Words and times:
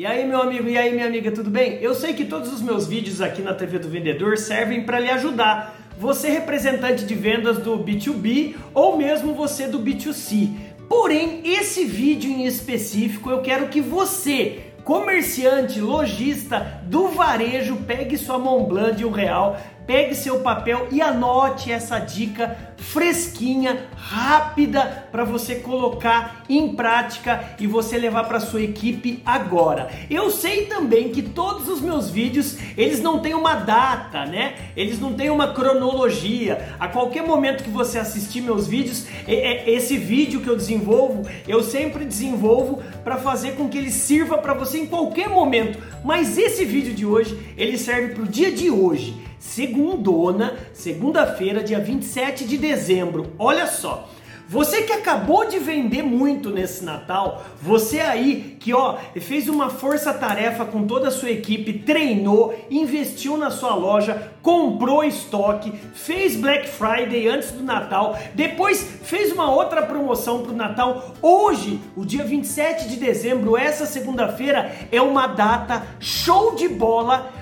E 0.00 0.06
aí, 0.06 0.26
meu 0.26 0.40
amigo, 0.40 0.66
e 0.66 0.78
aí, 0.78 0.94
minha 0.94 1.06
amiga, 1.06 1.30
tudo 1.30 1.50
bem? 1.50 1.74
Eu 1.82 1.94
sei 1.94 2.14
que 2.14 2.24
todos 2.24 2.50
os 2.50 2.62
meus 2.62 2.86
vídeos 2.86 3.20
aqui 3.20 3.42
na 3.42 3.52
TV 3.52 3.78
do 3.78 3.86
Vendedor 3.86 4.38
servem 4.38 4.82
para 4.82 4.98
lhe 4.98 5.10
ajudar. 5.10 5.78
Você 5.98 6.30
representante 6.30 7.04
de 7.04 7.14
vendas 7.14 7.58
do 7.58 7.78
B2B 7.78 8.54
ou 8.72 8.96
mesmo 8.96 9.34
você 9.34 9.68
do 9.68 9.78
B2C. 9.78 10.54
Porém, 10.88 11.42
esse 11.44 11.84
vídeo 11.84 12.30
em 12.30 12.46
específico 12.46 13.28
eu 13.28 13.42
quero 13.42 13.68
que 13.68 13.82
você 13.82 14.60
comerciante, 14.84 15.82
lojista 15.82 16.80
do 16.84 17.08
varejo, 17.08 17.76
pegue 17.86 18.16
sua 18.16 18.38
mão 18.38 18.64
Blanc 18.64 19.04
um 19.04 19.10
real, 19.10 19.60
pegue 19.90 20.14
seu 20.14 20.38
papel 20.38 20.86
e 20.92 21.02
anote 21.02 21.72
essa 21.72 21.98
dica 21.98 22.56
fresquinha, 22.76 23.88
rápida 23.96 25.08
para 25.10 25.24
você 25.24 25.56
colocar 25.56 26.44
em 26.48 26.76
prática 26.76 27.56
e 27.58 27.66
você 27.66 27.98
levar 27.98 28.22
para 28.22 28.38
sua 28.38 28.62
equipe 28.62 29.20
agora. 29.26 29.90
Eu 30.08 30.30
sei 30.30 30.66
também 30.66 31.08
que 31.08 31.22
todos 31.22 31.68
os 31.68 31.80
meus 31.80 32.08
vídeos, 32.08 32.56
eles 32.76 33.02
não 33.02 33.18
têm 33.18 33.34
uma 33.34 33.54
data, 33.54 34.24
né? 34.24 34.54
Eles 34.76 35.00
não 35.00 35.12
têm 35.12 35.28
uma 35.28 35.52
cronologia. 35.52 36.76
A 36.78 36.86
qualquer 36.86 37.24
momento 37.24 37.64
que 37.64 37.70
você 37.70 37.98
assistir 37.98 38.42
meus 38.42 38.68
vídeos, 38.68 39.06
esse 39.26 39.98
vídeo 39.98 40.40
que 40.40 40.48
eu 40.48 40.56
desenvolvo, 40.56 41.28
eu 41.48 41.64
sempre 41.64 42.04
desenvolvo 42.04 42.80
para 43.02 43.16
fazer 43.16 43.56
com 43.56 43.68
que 43.68 43.76
ele 43.76 43.90
sirva 43.90 44.38
para 44.38 44.54
você 44.54 44.78
em 44.78 44.86
qualquer 44.86 45.28
momento. 45.28 45.80
Mas 46.04 46.38
esse 46.38 46.64
vídeo 46.64 46.94
de 46.94 47.04
hoje, 47.04 47.36
ele 47.58 47.76
serve 47.76 48.14
para 48.14 48.22
o 48.22 48.28
dia 48.28 48.52
de 48.52 48.70
hoje 48.70 49.28
segundona, 49.80 50.58
segunda-feira, 50.74 51.62
dia 51.62 51.80
27 51.80 52.44
de 52.44 52.58
dezembro. 52.58 53.32
Olha 53.38 53.66
só. 53.66 54.08
Você 54.46 54.82
que 54.82 54.92
acabou 54.92 55.46
de 55.46 55.60
vender 55.60 56.02
muito 56.02 56.50
nesse 56.50 56.84
Natal, 56.84 57.44
você 57.62 58.00
aí 58.00 58.56
que 58.58 58.74
ó, 58.74 58.96
fez 59.20 59.48
uma 59.48 59.70
força-tarefa 59.70 60.64
com 60.64 60.88
toda 60.88 61.06
a 61.06 61.10
sua 61.12 61.30
equipe, 61.30 61.72
treinou, 61.72 62.52
investiu 62.68 63.36
na 63.36 63.48
sua 63.52 63.76
loja, 63.76 64.32
comprou 64.42 65.04
estoque, 65.04 65.72
fez 65.94 66.34
Black 66.34 66.68
Friday 66.68 67.28
antes 67.28 67.52
do 67.52 67.62
Natal, 67.62 68.18
depois 68.34 68.82
fez 69.04 69.30
uma 69.30 69.48
outra 69.52 69.82
promoção 69.82 70.42
para 70.42 70.50
o 70.50 70.56
Natal. 70.56 71.14
Hoje, 71.22 71.80
o 71.96 72.04
dia 72.04 72.24
27 72.24 72.88
de 72.88 72.96
dezembro, 72.96 73.56
essa 73.56 73.86
segunda-feira, 73.86 74.72
é 74.90 75.00
uma 75.00 75.28
data 75.28 75.86
show 76.00 76.56
de 76.56 76.66
bola 76.66 77.32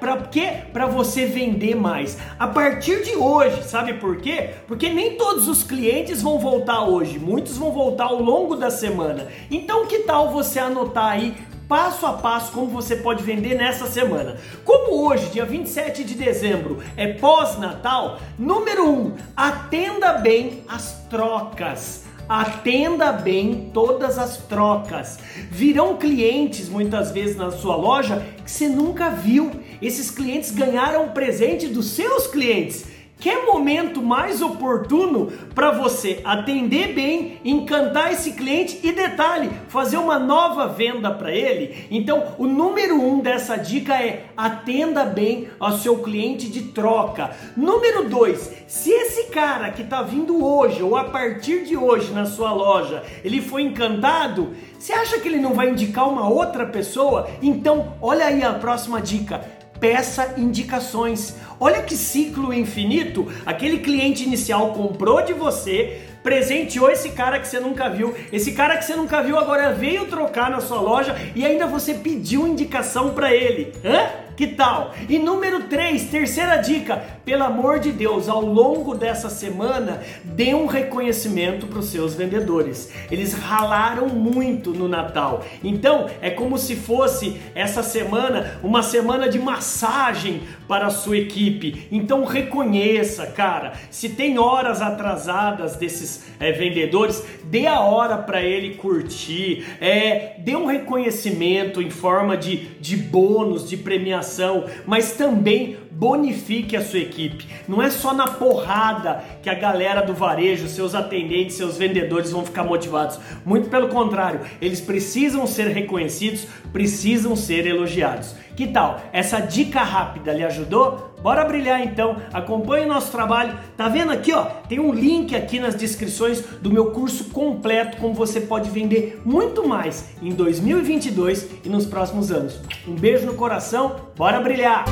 para 0.00 0.16
quê? 0.30 0.64
Para 0.72 0.86
você 0.86 1.26
vender 1.26 1.74
mais. 1.76 2.18
A 2.38 2.46
partir 2.46 3.02
de 3.04 3.16
hoje, 3.16 3.62
sabe 3.64 3.94
por 3.94 4.16
quê? 4.18 4.50
Porque 4.66 4.88
nem 4.90 5.16
todos 5.16 5.48
os 5.48 5.62
clientes 5.62 6.20
vão 6.20 6.38
voltar 6.38 6.84
hoje, 6.84 7.18
muitos 7.18 7.56
vão 7.56 7.70
voltar 7.70 8.06
ao 8.06 8.20
longo 8.20 8.56
da 8.56 8.70
semana. 8.70 9.28
Então, 9.50 9.86
que 9.86 10.00
tal 10.00 10.30
você 10.30 10.58
anotar 10.58 11.12
aí 11.12 11.34
passo 11.68 12.06
a 12.06 12.12
passo 12.12 12.52
como 12.52 12.66
você 12.66 12.96
pode 12.96 13.22
vender 13.22 13.54
nessa 13.54 13.86
semana. 13.86 14.36
Como 14.64 15.06
hoje, 15.06 15.30
dia 15.30 15.44
27 15.44 16.04
de 16.04 16.14
dezembro, 16.14 16.82
é 16.96 17.14
pós-natal, 17.14 18.18
número 18.38 18.88
1, 18.88 18.92
um, 18.92 19.12
atenda 19.36 20.14
bem 20.14 20.62
as 20.68 21.06
trocas. 21.08 22.04
Atenda 22.28 23.12
bem 23.12 23.70
todas 23.72 24.18
as 24.18 24.38
trocas. 24.38 25.18
Virão 25.50 25.96
clientes 25.96 26.68
muitas 26.68 27.10
vezes 27.10 27.36
na 27.36 27.50
sua 27.50 27.76
loja 27.76 28.24
que 28.42 28.50
você 28.50 28.68
nunca 28.68 29.10
viu. 29.10 29.50
Esses 29.82 30.10
clientes 30.10 30.50
ganharam 30.50 31.10
presente 31.10 31.66
dos 31.68 31.90
seus 31.90 32.26
clientes 32.26 32.93
Quer 33.24 33.46
momento 33.46 34.02
mais 34.02 34.42
oportuno 34.42 35.32
para 35.54 35.70
você 35.70 36.20
atender 36.26 36.92
bem, 36.92 37.40
encantar 37.42 38.12
esse 38.12 38.32
cliente 38.32 38.78
e 38.82 38.92
detalhe, 38.92 39.50
fazer 39.66 39.96
uma 39.96 40.18
nova 40.18 40.68
venda 40.68 41.10
para 41.10 41.32
ele? 41.32 41.86
Então, 41.90 42.34
o 42.36 42.46
número 42.46 43.00
um 43.00 43.20
dessa 43.20 43.56
dica 43.56 43.94
é 43.94 44.26
atenda 44.36 45.06
bem 45.06 45.48
ao 45.58 45.72
seu 45.72 46.02
cliente 46.02 46.50
de 46.50 46.64
troca. 46.64 47.30
Número 47.56 48.10
dois, 48.10 48.52
se 48.66 48.90
esse 48.90 49.30
cara 49.30 49.70
que 49.70 49.80
está 49.80 50.02
vindo 50.02 50.44
hoje 50.44 50.82
ou 50.82 50.94
a 50.94 51.04
partir 51.04 51.64
de 51.64 51.78
hoje 51.78 52.12
na 52.12 52.26
sua 52.26 52.52
loja, 52.52 53.02
ele 53.24 53.40
foi 53.40 53.62
encantado, 53.62 54.50
você 54.78 54.92
acha 54.92 55.18
que 55.18 55.26
ele 55.26 55.40
não 55.40 55.54
vai 55.54 55.70
indicar 55.70 56.06
uma 56.10 56.28
outra 56.28 56.66
pessoa? 56.66 57.26
Então, 57.40 57.94
olha 58.02 58.26
aí 58.26 58.42
a 58.42 58.52
próxima 58.52 59.00
dica 59.00 59.63
peça 59.78 60.34
indicações. 60.36 61.36
Olha 61.58 61.82
que 61.82 61.96
ciclo 61.96 62.52
infinito! 62.52 63.30
Aquele 63.46 63.78
cliente 63.78 64.24
inicial 64.24 64.72
comprou 64.72 65.22
de 65.22 65.32
você, 65.32 66.02
presenteou 66.24 66.90
esse 66.90 67.10
cara 67.10 67.38
que 67.38 67.46
você 67.46 67.60
nunca 67.60 67.88
viu. 67.90 68.14
Esse 68.32 68.52
cara 68.52 68.78
que 68.78 68.84
você 68.84 68.96
nunca 68.96 69.22
viu 69.22 69.38
agora 69.38 69.72
veio 69.72 70.06
trocar 70.06 70.50
na 70.50 70.60
sua 70.60 70.80
loja 70.80 71.14
e 71.36 71.44
ainda 71.44 71.66
você 71.66 71.94
pediu 71.94 72.48
indicação 72.48 73.10
para 73.10 73.32
ele. 73.32 73.72
Hã? 73.84 74.24
Que 74.36 74.48
tal? 74.48 74.92
E 75.08 75.16
número 75.16 75.64
3, 75.64 76.10
terceira 76.10 76.56
dica, 76.56 76.96
pelo 77.24 77.44
amor 77.44 77.78
de 77.78 77.92
Deus, 77.92 78.28
ao 78.28 78.40
longo 78.40 78.94
dessa 78.94 79.30
semana, 79.30 80.02
dê 80.24 80.54
um 80.54 80.66
reconhecimento 80.66 81.68
para 81.68 81.78
os 81.78 81.86
seus 81.86 82.14
vendedores. 82.14 82.90
Eles 83.10 83.32
ralaram 83.32 84.08
muito 84.08 84.70
no 84.72 84.88
Natal. 84.88 85.44
Então, 85.62 86.10
é 86.20 86.30
como 86.30 86.58
se 86.58 86.74
fosse 86.74 87.40
essa 87.54 87.82
semana 87.82 88.58
uma 88.62 88.82
semana 88.82 89.28
de 89.28 89.38
massagem 89.38 90.42
para 90.66 90.86
a 90.86 90.90
sua 90.90 91.16
equipe. 91.16 91.86
Então, 91.92 92.24
reconheça, 92.24 93.26
cara. 93.28 93.74
Se 93.88 94.08
tem 94.08 94.36
horas 94.38 94.82
atrasadas 94.82 95.76
desses 95.76 96.13
é, 96.38 96.52
vendedores, 96.52 97.24
dê 97.44 97.66
a 97.66 97.80
hora 97.80 98.18
para 98.18 98.42
ele 98.42 98.74
curtir. 98.74 99.64
É, 99.80 100.34
dê 100.38 100.54
um 100.56 100.66
reconhecimento 100.66 101.80
em 101.80 101.90
forma 101.90 102.36
de, 102.36 102.68
de 102.80 102.96
bônus, 102.96 103.68
de 103.68 103.76
premiação 103.76 104.64
mas 104.86 105.12
também 105.12 105.76
bonifique 105.90 106.76
a 106.76 106.84
sua 106.84 106.98
equipe. 106.98 107.46
Não 107.68 107.80
é 107.80 107.90
só 107.90 108.12
na 108.12 108.26
porrada 108.26 109.22
que 109.42 109.48
a 109.48 109.54
galera 109.54 110.02
do 110.02 110.12
varejo, 110.12 110.68
seus 110.68 110.94
atendentes, 110.94 111.56
seus 111.56 111.78
vendedores 111.78 112.32
vão 112.32 112.44
ficar 112.44 112.64
motivados. 112.64 113.18
Muito 113.44 113.68
pelo 113.68 113.88
contrário, 113.88 114.40
eles 114.60 114.80
precisam 114.80 115.46
ser 115.46 115.68
reconhecidos, 115.68 116.46
precisam 116.72 117.36
ser 117.36 117.66
elogiados. 117.66 118.34
Que 118.56 118.68
tal? 118.68 119.00
Essa 119.12 119.40
dica 119.40 119.80
rápida 119.82 120.32
lhe 120.32 120.44
ajudou? 120.44 121.14
Bora 121.22 121.44
brilhar 121.44 121.82
então. 121.82 122.16
Acompanhe 122.32 122.84
o 122.84 122.88
nosso 122.88 123.10
trabalho. 123.10 123.58
Tá 123.76 123.88
vendo 123.88 124.12
aqui, 124.12 124.32
ó? 124.32 124.44
Tem 124.68 124.78
um 124.78 124.92
link 124.92 125.34
aqui 125.34 125.58
nas 125.58 125.74
descrições 125.74 126.40
do 126.60 126.70
meu 126.70 126.92
curso 126.92 127.30
completo 127.30 127.96
como 127.96 128.14
você 128.14 128.40
pode 128.40 128.70
vender 128.70 129.20
muito 129.24 129.66
mais 129.66 130.10
em 130.22 130.32
2022 130.32 131.48
e 131.64 131.68
nos 131.68 131.86
próximos 131.86 132.30
anos. 132.30 132.60
Um 132.86 132.94
beijo 132.94 133.26
no 133.26 133.34
coração. 133.34 133.96
Bora 134.16 134.40
brilhar. 134.40 134.84